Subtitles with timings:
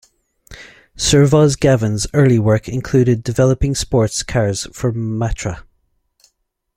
[0.97, 5.61] Servoz-Gavin's early work included developing sports cars for Matra.